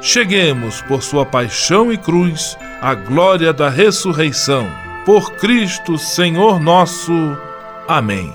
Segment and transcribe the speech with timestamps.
[0.00, 4.66] cheguemos, por sua paixão e cruz, à glória da ressurreição.
[5.04, 7.12] Por Cristo, Senhor nosso.
[7.88, 8.32] Amém.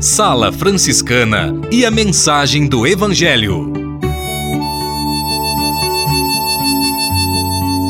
[0.00, 3.70] Sala Franciscana e a mensagem do Evangelho.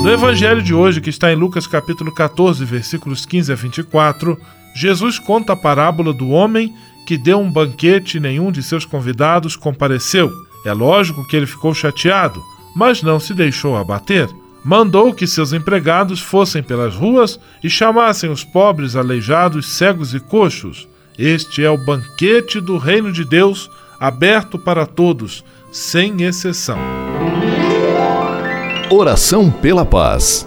[0.02, 4.40] No Evangelho de hoje, que está em Lucas capítulo 14, versículos 15 a 24,
[4.74, 9.56] Jesus conta a parábola do homem que deu um banquete e nenhum de seus convidados
[9.56, 10.30] compareceu.
[10.64, 12.42] É lógico que ele ficou chateado,
[12.74, 14.28] mas não se deixou abater.
[14.64, 20.86] Mandou que seus empregados fossem pelas ruas e chamassem os pobres, aleijados, cegos e coxos.
[21.18, 26.78] Este é o banquete do reino de Deus, aberto para todos, sem exceção.
[28.90, 30.46] Oração pela paz.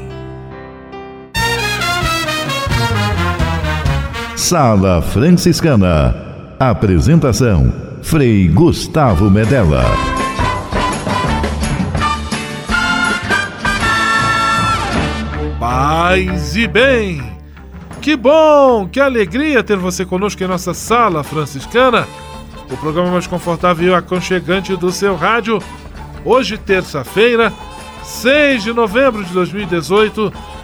[4.41, 6.15] Sala Franciscana.
[6.59, 7.71] Apresentação:
[8.01, 9.83] Frei Gustavo Medella.
[15.59, 17.21] Paz e bem!
[18.01, 22.07] Que bom, que alegria ter você conosco em nossa sala franciscana,
[22.69, 25.59] o programa mais confortável e aconchegante do seu rádio.
[26.25, 27.53] Hoje, terça-feira,
[28.01, 30.33] 6 de novembro de 2018,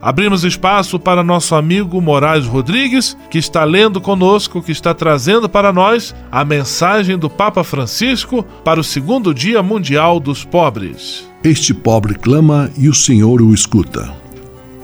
[0.00, 5.72] Abrimos espaço para nosso amigo Moraes Rodrigues, que está lendo conosco, que está trazendo para
[5.72, 11.28] nós a mensagem do Papa Francisco para o segundo Dia Mundial dos Pobres.
[11.42, 14.12] Este pobre clama e o Senhor o escuta.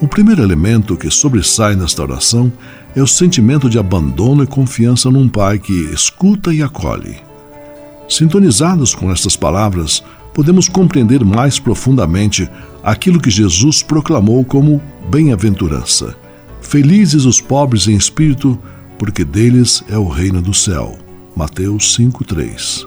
[0.01, 2.51] O primeiro elemento que sobressai nesta oração
[2.93, 7.15] é o sentimento de abandono e confiança num Pai que escuta e acolhe.
[8.09, 10.03] Sintonizados com estas palavras,
[10.35, 12.47] podemos compreender mais profundamente
[12.83, 16.13] aquilo que Jesus proclamou como bem-aventurança.
[16.61, 18.59] Felizes os pobres em espírito,
[18.99, 20.97] porque deles é o reino do céu.
[21.33, 22.85] Mateus 5:3.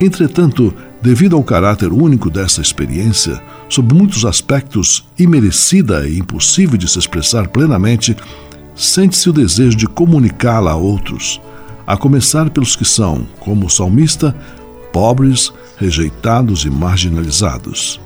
[0.00, 0.72] Entretanto,
[1.02, 7.48] devido ao caráter único dessa experiência, sob muitos aspectos imerecida e impossível de se expressar
[7.48, 8.16] plenamente,
[8.76, 11.40] sente-se o desejo de comunicá-la a outros,
[11.84, 14.34] a começar pelos que são, como o salmista,
[14.92, 18.00] pobres, rejeitados e marginalizados.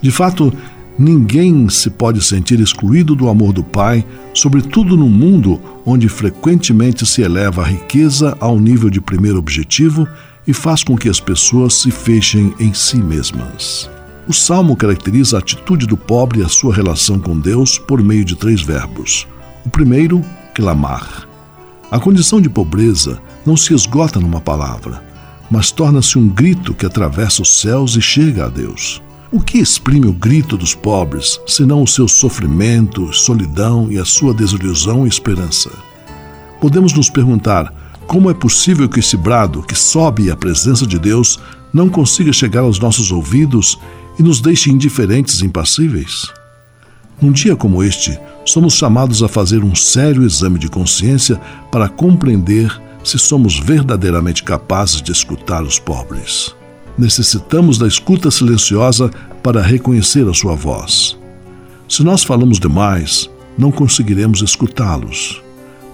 [0.00, 0.52] De fato,
[0.98, 7.22] ninguém se pode sentir excluído do amor do Pai, sobretudo num mundo onde frequentemente se
[7.22, 10.06] eleva a riqueza ao nível de primeiro objetivo
[10.46, 13.90] e faz com que as pessoas se fechem em si mesmas.
[14.28, 18.24] O salmo caracteriza a atitude do pobre e a sua relação com Deus por meio
[18.24, 19.26] de três verbos.
[19.64, 20.22] O primeiro,
[20.54, 21.26] clamar.
[21.90, 25.06] A condição de pobreza não se esgota numa palavra
[25.50, 29.02] mas torna-se um grito que atravessa os céus e chega a Deus.
[29.30, 34.32] O que exprime o grito dos pobres, senão o seu sofrimento, solidão e a sua
[34.32, 35.70] desilusão e esperança?
[36.60, 37.72] Podemos nos perguntar
[38.06, 41.40] como é possível que esse brado, que sobe à presença de Deus,
[41.72, 43.78] não consiga chegar aos nossos ouvidos
[44.18, 46.32] e nos deixe indiferentes e impassíveis?
[47.20, 51.40] Num dia como este, somos chamados a fazer um sério exame de consciência
[51.72, 52.70] para compreender
[53.06, 56.52] se somos verdadeiramente capazes de escutar os pobres.
[56.98, 59.12] Necessitamos da escuta silenciosa
[59.44, 61.16] para reconhecer a sua voz.
[61.88, 65.40] Se nós falamos demais, não conseguiremos escutá-los.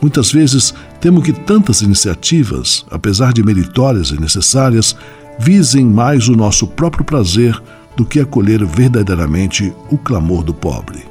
[0.00, 0.72] Muitas vezes
[1.02, 4.96] temo que tantas iniciativas, apesar de meritórias e necessárias,
[5.38, 7.62] visem mais o nosso próprio prazer
[7.94, 11.04] do que acolher verdadeiramente o clamor do pobre.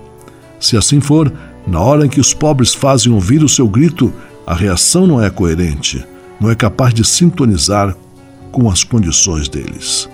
[0.60, 1.32] Se assim for,
[1.68, 4.12] na hora em que os pobres fazem ouvir o seu grito,
[4.46, 6.06] a reação não é coerente,
[6.40, 7.96] não é capaz de sintonizar
[8.52, 10.10] com as condições deles.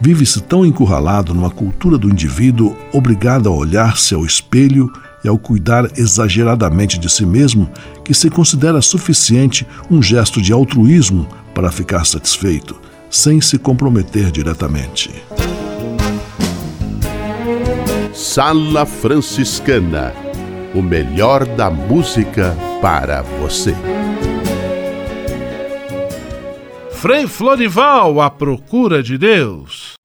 [0.00, 4.90] Vive-se tão encurralado numa cultura do indivíduo obrigado a olhar-se ao espelho
[5.22, 7.70] e ao cuidar exageradamente de si mesmo
[8.04, 12.80] que se considera suficiente um gesto de altruísmo para ficar satisfeito,
[13.10, 15.10] sem se comprometer diretamente.
[18.14, 20.29] Sala Franciscana
[20.74, 23.74] o melhor da música para você.
[26.92, 29.99] Frei Florival, à procura de Deus.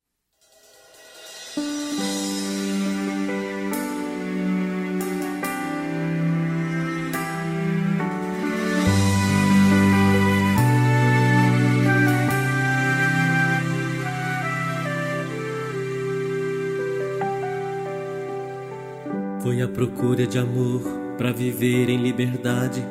[19.76, 20.82] Procura de amor
[21.18, 22.82] para viver em liberdade.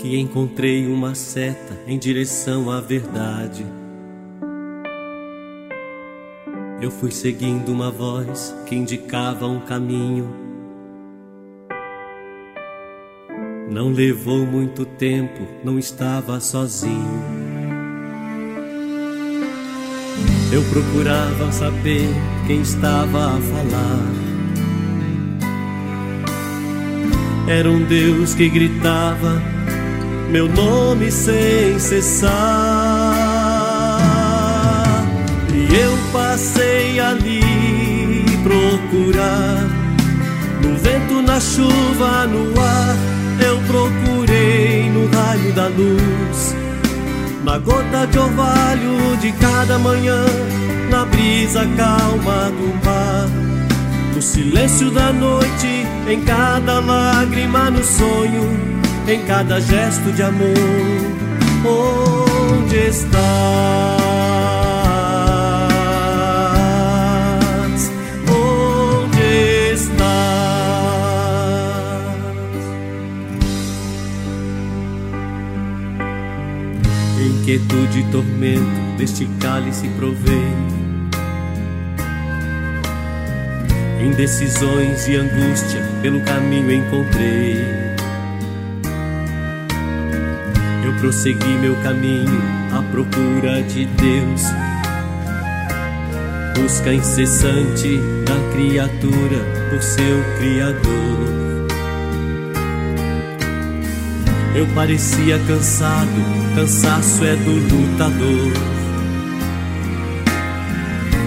[0.00, 3.64] Que encontrei uma seta em direção à verdade.
[6.82, 10.28] Eu fui seguindo uma voz que indicava um caminho.
[13.70, 17.55] Não levou muito tempo, não estava sozinho.
[20.52, 22.08] Eu procurava saber
[22.46, 24.26] quem estava a falar.
[27.48, 29.42] Era um Deus que gritava
[30.30, 32.30] meu nome sem cessar.
[35.54, 37.40] E eu passei ali
[38.42, 39.68] procurar.
[40.62, 42.96] No vento, na chuva, no ar,
[43.40, 46.65] eu procurei no raio da luz.
[47.46, 50.24] Na gota de orvalho de cada manhã,
[50.90, 53.28] na brisa calma do mar.
[54.12, 58.50] No silêncio da noite, em cada lágrima no sonho,
[59.06, 60.56] em cada gesto de amor.
[61.64, 64.05] Onde está?
[77.46, 80.52] Inquietude e tormento deste cálice provei.
[84.04, 87.54] Indecisões e angústia pelo caminho encontrei.
[90.84, 92.42] Eu prossegui meu caminho
[92.76, 94.42] à procura de Deus.
[96.60, 99.38] Busca incessante da criatura
[99.70, 101.55] por seu Criador.
[104.56, 106.08] Eu parecia cansado,
[106.54, 108.52] cansaço é do lutador.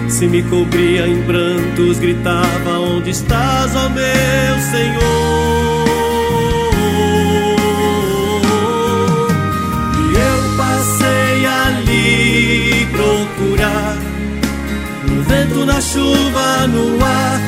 [0.08, 5.00] Se me cobria em prantos, gritava: Onde estás, ó meu Senhor?
[9.96, 13.96] E eu passei ali procurar,
[15.06, 17.40] no vento, na chuva, no ar.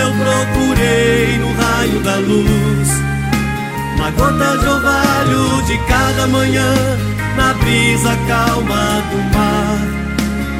[0.00, 3.13] Eu procurei no raio da luz
[4.04, 6.74] na gota de orvalho de cada manhã,
[7.36, 9.78] na brisa calma do mar,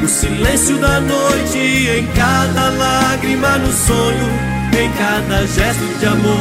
[0.00, 4.30] no silêncio da noite, em cada lágrima no sonho,
[4.72, 6.40] em cada gesto de amor.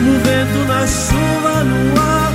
[0.00, 2.25] No vento, na chuva, no ar,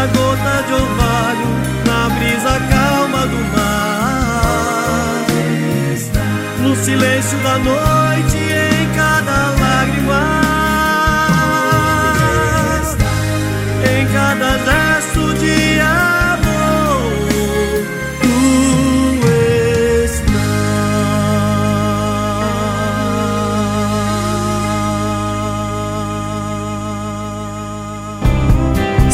[0.00, 1.48] na gota de orvalho,
[1.84, 5.26] na brisa calma do mar.
[6.62, 8.49] No silêncio da noite,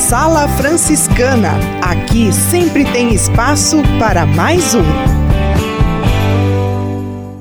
[0.08, 1.58] Sala Franciscana.
[1.82, 5.25] Aqui sempre tem espaço para mais um.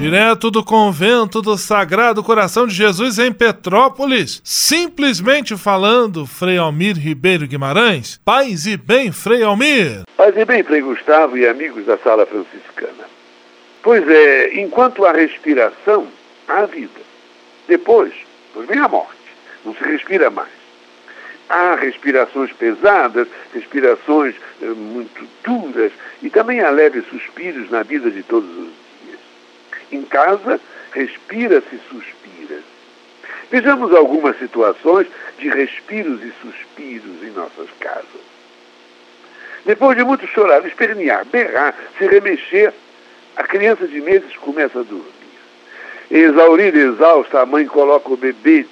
[0.00, 7.46] Direto do convento do Sagrado Coração de Jesus em Petrópolis, simplesmente falando, Frei Almir Ribeiro
[7.46, 8.18] Guimarães.
[8.24, 10.04] Paz e bem, Frei Almir.
[10.16, 13.04] Paz e bem, Frei Gustavo e amigos da Sala Franciscana.
[13.82, 16.08] Pois é, enquanto há respiração,
[16.48, 17.00] há vida.
[17.68, 18.14] Depois,
[18.54, 19.20] pois vem a morte.
[19.66, 20.48] Não se respira mais.
[21.46, 25.92] Há respirações pesadas, respirações eh, muito duras
[26.22, 28.79] e também há leves suspiros na vida de todos os
[29.92, 30.60] em casa,
[30.92, 32.60] respira-se e suspira.
[33.50, 35.06] Vejamos algumas situações
[35.38, 38.30] de respiros e suspiros em nossas casas.
[39.64, 42.72] Depois de muito chorar, espernear, berrar, se remexer,
[43.36, 45.10] a criança de meses começa a dormir.
[46.10, 48.66] Exaurida, exausta, a mãe coloca o bebê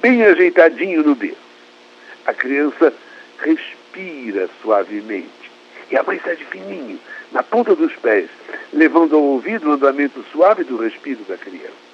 [0.00, 1.36] bem ajeitadinho no berço.
[2.24, 2.92] A criança
[3.40, 5.37] respira suavemente.
[5.90, 6.98] E a mãe sai de fininho,
[7.32, 8.28] na ponta dos pés,
[8.72, 11.88] levando ao ouvido o andamento suave do respiro da criança.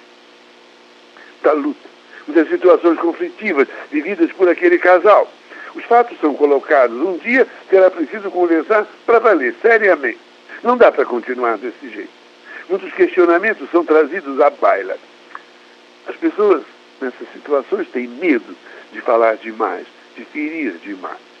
[1.41, 1.87] Da luta,
[2.27, 5.31] das situações conflitivas vividas por aquele casal.
[5.75, 6.97] Os fatos são colocados.
[6.97, 10.19] Um dia será preciso conversar para valer, seriamente.
[10.63, 12.09] Não dá para continuar desse jeito.
[12.69, 14.97] Muitos questionamentos são trazidos à baila.
[16.07, 16.63] As pessoas
[16.99, 18.55] nessas situações têm medo
[18.91, 19.85] de falar demais,
[20.15, 21.34] de ferir demais.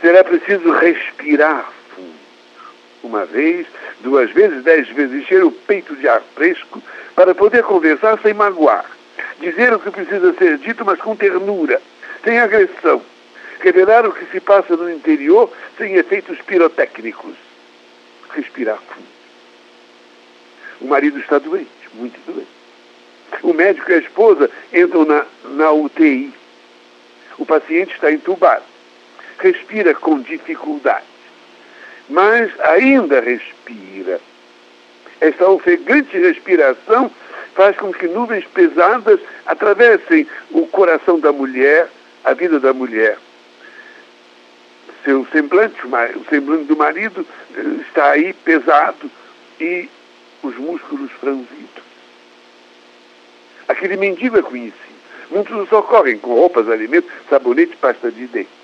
[0.00, 2.14] Será preciso respirar fundo.
[3.02, 3.66] Uma vez,
[4.00, 6.82] duas vezes, dez vezes, encher o peito de ar fresco
[7.14, 8.84] para poder conversar sem magoar.
[9.40, 11.80] Dizer o que precisa ser dito, mas com ternura,
[12.22, 13.02] sem agressão.
[13.60, 17.34] Revelar o que se passa no interior sem efeitos pirotécnicos.
[18.34, 19.06] Respirar fundo.
[20.80, 22.48] O marido está doente, muito doente.
[23.42, 26.32] O médico e a esposa entram na, na UTI.
[27.38, 28.64] O paciente está entubado.
[29.38, 31.04] Respira com dificuldade,
[32.08, 34.20] mas ainda respira.
[35.20, 37.10] Esta ofegante respiração
[37.54, 41.88] faz com que nuvens pesadas atravessem o coração da mulher,
[42.24, 43.18] a vida da mulher.
[45.04, 49.10] Seu semblante, o semblante do marido eh, está aí pesado
[49.60, 49.88] e
[50.42, 51.84] os músculos franzidos.
[53.68, 54.94] Aquele mendigo é conhecido.
[55.30, 58.63] Muitos nos socorrem com roupas, alimentos, sabonete, pasta de dente.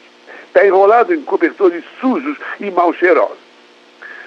[0.51, 3.39] Está enrolado em cobertores sujos e mal cheirosos.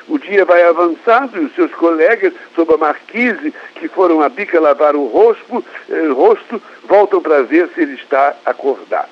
[0.08, 4.60] O dia vai avançando e os seus colegas, sob a marquise, que foram a bica
[4.60, 9.10] lavar o rosto, eh, rosto voltam para ver se ele está acordado.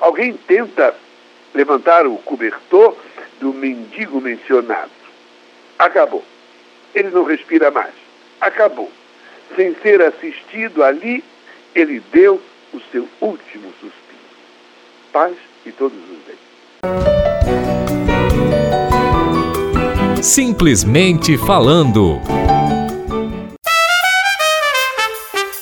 [0.00, 0.94] Alguém tenta
[1.54, 2.96] levantar o cobertor
[3.40, 4.90] do mendigo mencionado.
[5.78, 6.24] Acabou.
[6.94, 7.94] Ele não respira mais.
[8.40, 8.90] Acabou
[9.56, 11.22] sem ser assistido ali,
[11.74, 12.40] ele deu
[12.72, 13.92] o seu último suspiro.
[15.12, 16.38] Paz e todos os bens.
[20.22, 22.20] Simplesmente falando.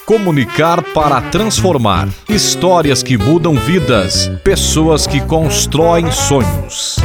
[0.07, 2.09] Comunicar para transformar.
[2.29, 4.29] Histórias que mudam vidas.
[4.43, 6.97] Pessoas que constroem sonhos.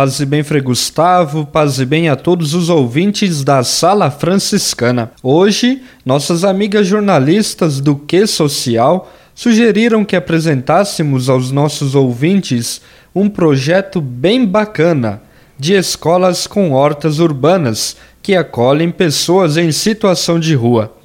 [0.00, 5.12] Paz e bem, Frei Gustavo, paz e bem a todos os ouvintes da Sala Franciscana.
[5.22, 12.80] Hoje, nossas amigas jornalistas do Que Social sugeriram que apresentássemos aos nossos ouvintes
[13.14, 15.20] um projeto bem bacana
[15.58, 20.96] de escolas com hortas urbanas que acolhem pessoas em situação de rua.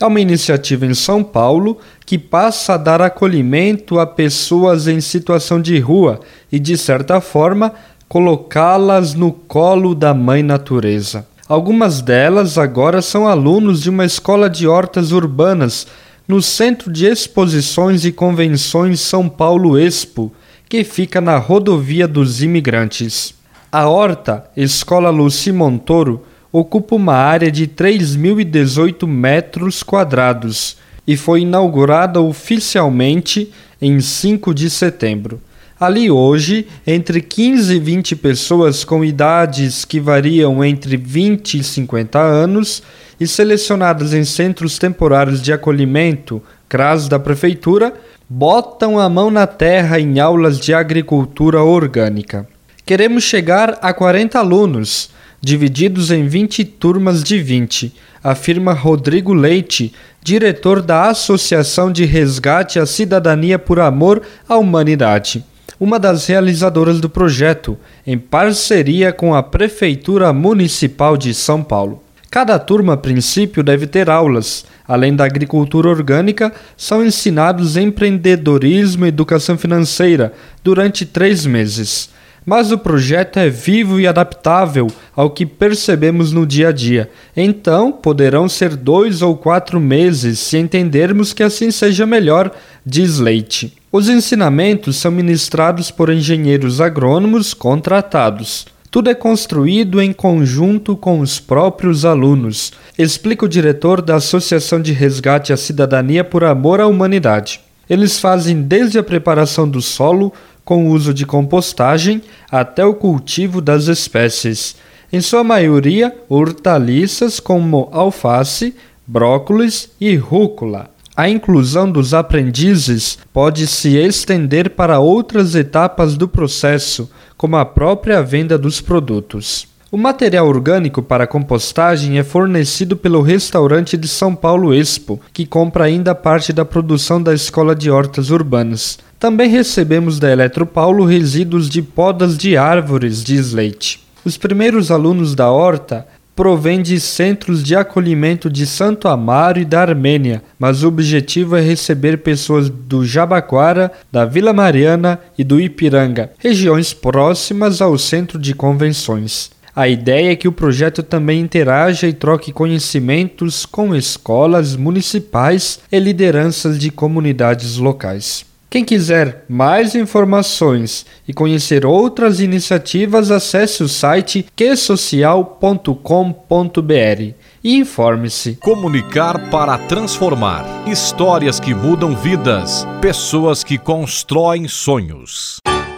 [0.00, 5.60] É uma iniciativa em São Paulo que passa a dar acolhimento a pessoas em situação
[5.60, 6.18] de rua
[6.50, 7.74] e, de certa forma,
[8.10, 11.28] colocá-las no colo da mãe natureza.
[11.46, 15.86] Algumas delas agora são alunos de uma escola de hortas urbanas
[16.26, 20.32] no Centro de Exposições e Convenções São Paulo Expo,
[20.68, 23.32] que fica na rodovia dos imigrantes.
[23.70, 32.20] A horta Escola Luci Montoro ocupa uma área de 3.018 metros quadrados e foi inaugurada
[32.20, 35.40] oficialmente em 5 de setembro.
[35.80, 42.18] Ali hoje, entre 15 e 20 pessoas com idades que variam entre 20 e 50
[42.18, 42.82] anos
[43.18, 47.94] e selecionadas em centros temporários de acolhimento, CRAS da prefeitura,
[48.28, 52.46] botam a mão na terra em aulas de agricultura orgânica.
[52.84, 55.08] Queremos chegar a 40 alunos,
[55.40, 62.84] divididos em 20 turmas de 20, afirma Rodrigo Leite, diretor da Associação de Resgate à
[62.84, 65.42] Cidadania por Amor à Humanidade
[65.80, 72.02] uma das realizadoras do projeto, em parceria com a Prefeitura Municipal de São Paulo.
[72.30, 74.66] Cada turma, a princípio, deve ter aulas.
[74.86, 82.10] Além da agricultura orgânica, são ensinados empreendedorismo e educação financeira durante três meses.
[82.50, 87.08] Mas o projeto é vivo e adaptável ao que percebemos no dia a dia.
[87.36, 92.50] Então, poderão ser dois ou quatro meses se entendermos que assim seja melhor,
[92.84, 93.72] diz Leite.
[93.92, 98.66] Os ensinamentos são ministrados por engenheiros agrônomos contratados.
[98.90, 104.90] Tudo é construído em conjunto com os próprios alunos, explica o diretor da Associação de
[104.90, 107.60] Resgate à Cidadania por Amor à Humanidade.
[107.90, 110.32] Eles fazem desde a preparação do solo,
[110.64, 114.76] com o uso de compostagem, até o cultivo das espécies.
[115.12, 118.74] Em sua maioria, hortaliças como alface,
[119.06, 120.88] brócolis e rúcula.
[121.16, 128.22] A inclusão dos aprendizes pode se estender para outras etapas do processo, como a própria
[128.22, 129.69] venda dos produtos.
[129.92, 135.82] O material orgânico para compostagem é fornecido pelo restaurante de São Paulo Expo, que compra
[135.82, 139.00] ainda parte da produção da Escola de Hortas Urbanas.
[139.18, 144.06] Também recebemos da Eletropaulo resíduos de podas de árvores de Slate.
[144.24, 149.80] Os primeiros alunos da horta provém de centros de acolhimento de Santo Amaro e da
[149.80, 156.30] Armênia, mas o objetivo é receber pessoas do Jabaquara, da Vila Mariana e do Ipiranga,
[156.38, 159.50] regiões próximas ao centro de convenções.
[159.74, 165.98] A ideia é que o projeto também interaja e troque conhecimentos com escolas municipais e
[165.98, 168.50] lideranças de comunidades locais.
[168.70, 178.54] Quem quiser mais informações e conhecer outras iniciativas, acesse o site quesocial.com.br e informe-se.
[178.54, 180.64] Comunicar para transformar.
[180.86, 182.86] Histórias que mudam vidas.
[183.02, 185.56] Pessoas que constroem sonhos.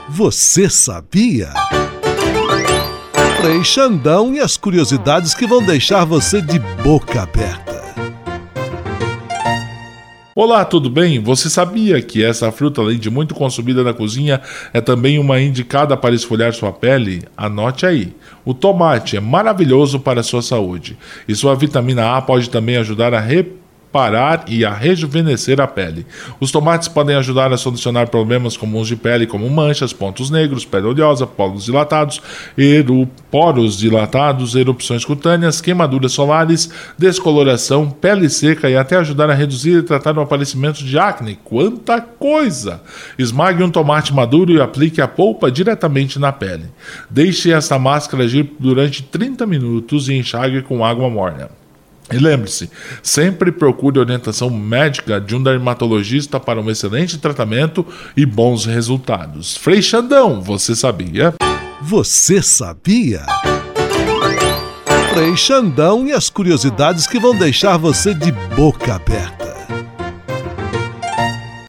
[0.09, 1.53] Você sabia?
[3.43, 7.83] Frei Xandão e as curiosidades que vão deixar você de boca aberta.
[10.33, 11.19] Olá, tudo bem?
[11.19, 14.41] Você sabia que essa fruta, além de muito consumida na cozinha,
[14.73, 17.25] é também uma indicada para esfoliar sua pele?
[17.37, 18.15] Anote aí.
[18.45, 23.13] O tomate é maravilhoso para a sua saúde e sua vitamina A pode também ajudar
[23.13, 23.62] a reparar
[23.93, 26.07] parar e a rejuvenescer a pele.
[26.41, 30.87] Os tomates podem ajudar a solucionar problemas comuns de pele, como manchas, pontos negros, pele
[30.87, 32.21] oleosa, poros dilatados,
[33.31, 39.83] poros dilatados, erupções cutâneas, queimaduras solares, descoloração, pele seca e até ajudar a reduzir e
[39.83, 41.39] tratar o aparecimento de acne.
[41.45, 42.81] Quanta coisa!
[43.19, 46.65] Esmague um tomate maduro e aplique a polpa diretamente na pele.
[47.11, 51.62] Deixe essa máscara agir durante 30 minutos e enxague com água morna.
[52.13, 52.71] E lembre-se,
[53.03, 59.57] sempre procure orientação médica de um dermatologista para um excelente tratamento e bons resultados.
[59.57, 61.35] Frei Xandão, você sabia?
[61.81, 63.25] Você sabia?
[65.13, 69.52] Frei Xandão e as curiosidades que vão deixar você de boca aberta.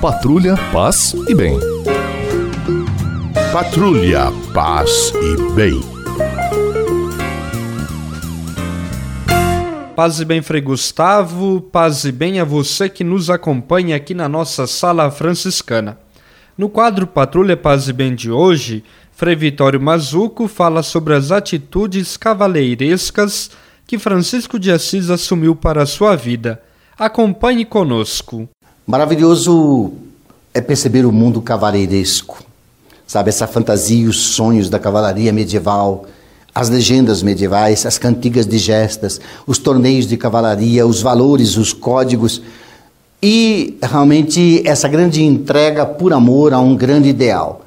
[0.00, 1.58] Patrulha, paz e bem.
[3.52, 5.78] Patrulha, paz e bem.
[9.94, 14.26] Paz e bem, Frei Gustavo, paz e bem a você que nos acompanha aqui na
[14.26, 15.98] nossa sala franciscana.
[16.56, 18.82] No quadro Patrulha Paz e Bem de hoje,
[19.12, 23.50] Frei Vitório Mazuco fala sobre as atitudes cavaleirescas
[23.86, 26.58] que Francisco de Assis assumiu para a sua vida.
[26.98, 28.48] Acompanhe conosco.
[28.86, 29.92] Maravilhoso
[30.52, 32.42] é perceber o mundo cavaleiresco,
[33.06, 33.28] sabe?
[33.28, 36.06] Essa fantasia os sonhos da cavalaria medieval,
[36.54, 42.42] as legendas medievais, as cantigas de gestas, os torneios de cavalaria, os valores, os códigos
[43.22, 47.64] e realmente essa grande entrega por amor a um grande ideal.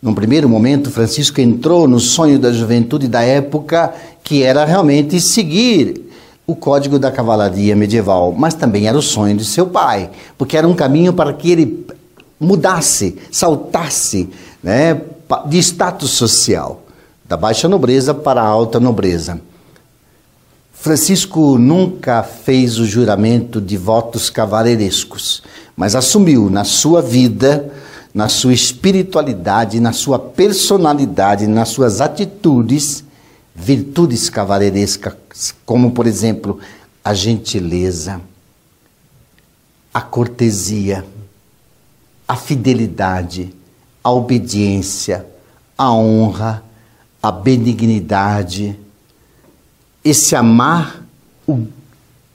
[0.00, 6.03] Num primeiro momento, Francisco entrou no sonho da juventude da época, que era realmente seguir
[6.46, 10.68] o código da cavalaria medieval, mas também era o sonho de seu pai, porque era
[10.68, 11.86] um caminho para que ele
[12.38, 14.28] mudasse, saltasse
[14.62, 15.00] né,
[15.46, 16.82] de status social,
[17.24, 19.40] da baixa nobreza para a alta nobreza.
[20.72, 25.42] Francisco nunca fez o juramento de votos cavaleirescos,
[25.74, 27.72] mas assumiu na sua vida,
[28.12, 33.02] na sua espiritualidade, na sua personalidade, nas suas atitudes,
[33.54, 35.14] virtudes cavalheirescas,
[35.64, 36.60] como, por exemplo,
[37.02, 38.20] a gentileza,
[39.92, 41.04] a cortesia,
[42.26, 43.54] a fidelidade,
[44.02, 45.26] a obediência,
[45.76, 46.62] a honra,
[47.22, 48.78] a benignidade,
[50.04, 51.04] esse amar
[51.46, 51.66] o,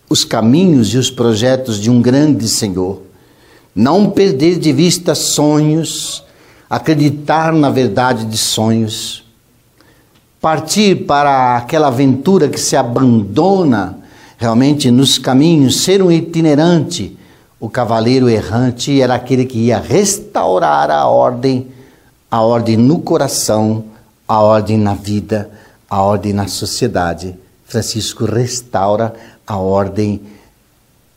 [0.10, 3.04] os caminhos e os projetos de um grande Senhor,
[3.74, 6.24] não perder de vista sonhos,
[6.70, 9.24] acreditar na verdade de sonhos
[10.42, 13.98] partir para aquela aventura que se abandona
[14.38, 17.18] realmente nos caminhos, ser um itinerante.
[17.60, 21.68] O cavaleiro errante era aquele que ia restaurar a ordem,
[22.32, 23.84] a ordem no coração,
[24.26, 25.50] a ordem na vida,
[25.90, 27.36] a ordem na sociedade.
[27.66, 29.14] Francisco restaura
[29.46, 30.22] a ordem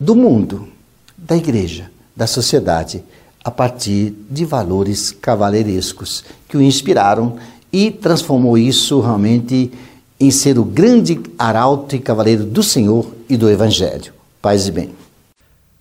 [0.00, 0.68] do mundo,
[1.16, 3.04] da igreja, da sociedade,
[3.44, 7.36] a partir de valores cavaleirescos que o inspiraram
[7.72, 9.72] e transformou isso realmente
[10.20, 14.12] em ser o grande arauto e cavaleiro do Senhor e do Evangelho.
[14.40, 14.90] Paz e bem.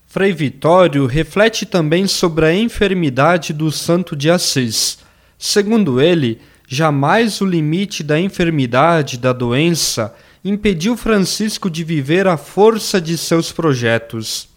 [0.07, 4.99] Frei Vitório reflete também sobre a enfermidade do santo de Assis.
[5.37, 12.99] Segundo ele, jamais o limite da enfermidade, da doença, impediu Francisco de viver a força
[12.99, 14.49] de seus projetos.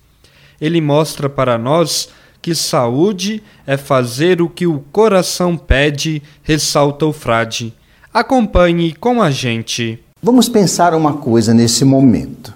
[0.60, 2.08] Ele mostra para nós
[2.44, 7.72] que saúde é fazer o que o coração pede, ressalta o frade.
[8.12, 9.98] Acompanhe com a gente.
[10.22, 12.52] Vamos pensar uma coisa nesse momento.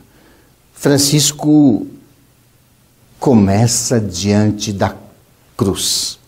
[0.75, 1.87] Francisco
[3.19, 4.95] começa diante da
[5.57, 6.19] cruz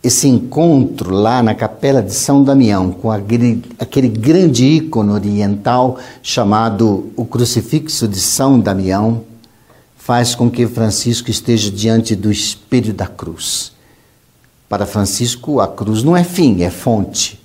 [0.00, 7.12] esse encontro lá na capela de São Damião com aquele, aquele grande ícone oriental chamado
[7.16, 9.24] o Crucifixo de São Damião,
[10.04, 13.72] faz com que Francisco esteja diante do espelho da cruz.
[14.68, 17.40] Para Francisco, a cruz não é fim, é fonte.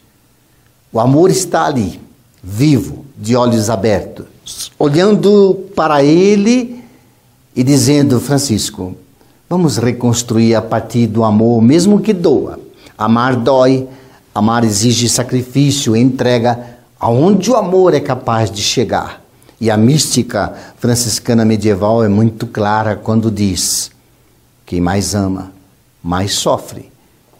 [0.92, 2.00] O amor está ali,
[2.42, 6.84] vivo, de olhos abertos, olhando para ele
[7.56, 8.96] e dizendo: Francisco,
[9.50, 12.60] Vamos reconstruir a partir do amor, mesmo que doa.
[12.98, 13.88] Amar dói,
[14.36, 19.22] amar exige sacrifício, entrega, aonde o amor é capaz de chegar.
[19.60, 23.92] E a mística franciscana medieval é muito clara quando diz:
[24.66, 25.52] quem mais ama,
[26.04, 26.92] mais sofre.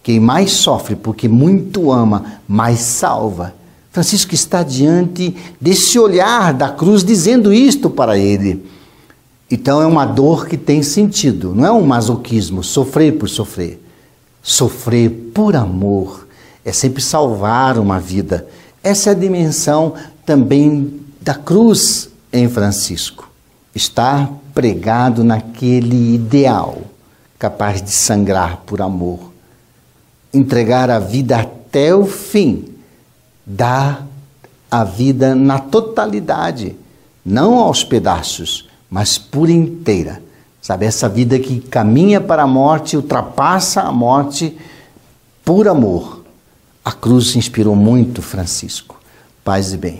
[0.02, 3.54] Quem mais sofre porque muito ama, mais salva.
[3.92, 8.66] Francisco está diante desse olhar da cruz dizendo isto para ele.
[9.50, 13.82] Então é uma dor que tem sentido, não é um masoquismo, sofrer por sofrer.
[14.42, 16.28] Sofrer por amor
[16.64, 18.48] é sempre salvar uma vida.
[18.84, 19.94] Essa é a dimensão
[20.26, 23.30] também da cruz em Francisco.
[23.76, 26.82] Estar pregado naquele ideal,
[27.38, 29.34] capaz de sangrar por amor.
[30.34, 32.64] Entregar a vida até o fim,
[33.46, 34.08] dar
[34.72, 36.78] a vida na totalidade,
[37.26, 40.24] não aos pedaços mas por inteira.
[40.62, 44.58] Sabe, essa vida que caminha para a morte, ultrapassa a morte
[45.44, 46.24] por amor.
[46.86, 48.98] A cruz inspirou muito Francisco.
[49.44, 50.00] Paz e bem.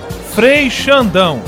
[0.33, 1.41] Frei Xandão,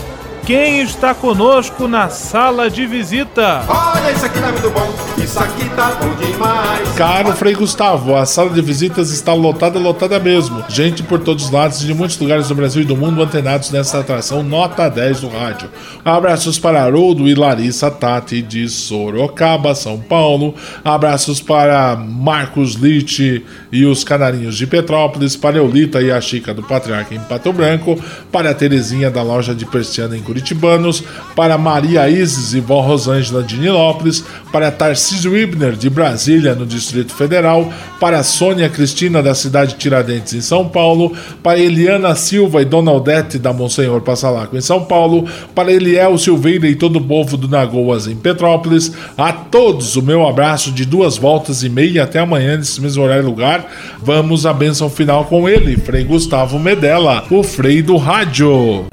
[0.45, 3.63] quem está conosco na sala de visita?
[3.67, 6.89] Olha, isso aqui tá muito bom, isso aqui tá bom demais.
[6.97, 10.63] Caro Frei Gustavo, a sala de visitas está lotada, lotada mesmo.
[10.67, 13.99] Gente por todos os lados de muitos lugares do Brasil e do mundo antenados nessa
[13.99, 15.69] atração nota 10 do rádio.
[16.03, 20.53] Abraços para Haroldo e Larissa Tati de Sorocaba, São Paulo.
[20.84, 26.63] Abraços para Marcos Litte e os Canarinhos de Petrópolis, para Eulita e a Chica do
[26.63, 27.97] Patriarca em Pato Branco,
[28.32, 31.04] para a Terezinha da loja de Persiana em curitibanos,
[31.36, 37.13] para Maria Isis e Vó Rosângela de Nilópolis, para Tarcísio Ibner de Brasília, no Distrito
[37.13, 42.65] Federal, para Sônia Cristina da cidade de Tiradentes, em São Paulo, para Eliana Silva e
[42.65, 47.38] Dona Odete da Monsenhor Passalaco, em São Paulo, para Eliel Silveira e todo o povo
[47.38, 48.91] do Nagoas, em Petrópolis.
[49.17, 53.24] A todos o meu abraço de duas voltas e meia até amanhã, nesse mesmo horário
[53.24, 53.65] e lugar.
[54.02, 58.92] Vamos à bênção final com ele, Frei Gustavo Medella, o Frei do Rádio.